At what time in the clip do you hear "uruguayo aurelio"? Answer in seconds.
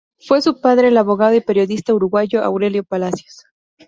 1.93-2.83